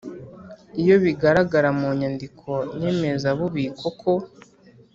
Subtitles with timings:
[0.81, 4.13] Iyo bigaragara mu nyandiko nyemezabubiko ko